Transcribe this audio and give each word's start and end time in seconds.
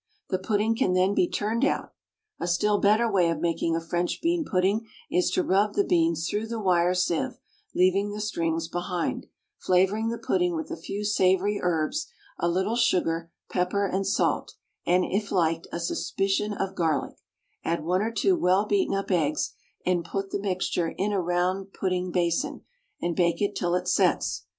The 0.31 0.39
pudding 0.39 0.75
can 0.75 0.93
then 0.93 1.13
be 1.13 1.29
turned 1.29 1.63
out. 1.63 1.93
A 2.39 2.47
still 2.47 2.79
better 2.79 3.07
way 3.11 3.29
of 3.29 3.39
making 3.39 3.75
a 3.75 3.79
French 3.79 4.19
bean 4.19 4.43
pudding 4.43 4.87
is 5.11 5.29
to 5.29 5.43
rub 5.43 5.75
the 5.75 5.83
beans 5.83 6.27
through 6.27 6.47
the 6.47 6.59
wire 6.59 6.95
sieve, 6.95 7.37
leaving 7.75 8.09
the 8.11 8.19
strings 8.19 8.67
behind, 8.67 9.27
flavouring 9.59 10.09
the 10.09 10.17
pudding 10.17 10.55
with 10.55 10.71
a 10.71 10.75
few 10.75 11.05
savoury 11.05 11.59
herbs, 11.61 12.07
a 12.39 12.49
little 12.49 12.75
sugar, 12.75 13.31
pepper, 13.47 13.85
and 13.85 14.07
salt, 14.07 14.55
and, 14.87 15.05
if 15.05 15.31
liked, 15.31 15.67
a 15.71 15.79
suspicion 15.79 16.51
of 16.51 16.73
garlic; 16.73 17.17
add 17.63 17.83
one 17.85 18.01
or 18.01 18.11
two 18.11 18.35
well 18.35 18.65
beaten 18.65 18.95
up 18.95 19.11
eggs, 19.11 19.53
and 19.85 20.03
put 20.03 20.31
the 20.31 20.39
mixture 20.39 20.89
in 20.97 21.11
a 21.11 21.21
round 21.21 21.73
pudding 21.73 22.11
basin, 22.11 22.61
and 22.99 23.15
bake 23.15 23.39
it 23.39 23.55
till 23.55 23.75
it 23.75 23.87
sets. 23.87 24.45